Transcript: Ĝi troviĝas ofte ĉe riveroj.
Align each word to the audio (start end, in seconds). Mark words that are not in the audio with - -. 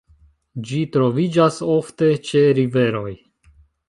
Ĝi 0.69 0.77
troviĝas 0.95 1.59
ofte 1.73 2.07
ĉe 2.31 2.41
riveroj. 2.61 3.13